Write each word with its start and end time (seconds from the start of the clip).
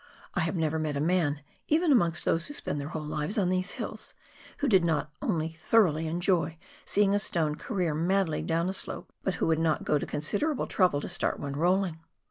I 0.33 0.39
have 0.39 0.55
never 0.55 0.79
met 0.79 0.97
a 0.97 0.99
man, 0.99 1.43
even 1.67 1.91
amongst 1.91 2.25
those 2.25 2.47
who 2.47 2.55
spend 2.55 2.81
their 2.81 2.87
whole 2.87 3.05
lives 3.05 3.37
on 3.37 3.49
these 3.49 3.73
hills, 3.73 4.15
who 4.57 4.67
did 4.67 4.83
not 4.83 5.11
only 5.21 5.49
thoroughly 5.49 6.07
enjoy 6.07 6.57
seeing 6.85 7.13
a 7.13 7.17
atone 7.17 7.53
career 7.53 7.93
madly 7.93 8.41
down 8.41 8.67
a 8.67 8.73
slope, 8.73 9.13
but 9.23 9.35
who 9.35 9.45
would 9.45 9.59
not 9.59 9.83
go 9.83 9.99
to 9.99 10.05
considerable 10.07 10.65
trouble 10.65 11.01
to 11.01 11.07
start 11.07 11.39
one 11.39 11.53
rolling. 11.53 11.99